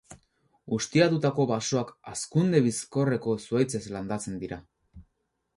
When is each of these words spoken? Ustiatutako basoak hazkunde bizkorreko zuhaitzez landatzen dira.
Ustiatutako 0.77 1.45
basoak 1.51 1.93
hazkunde 2.13 2.63
bizkorreko 2.69 3.39
zuhaitzez 3.45 3.83
landatzen 3.97 4.45
dira. 4.47 4.61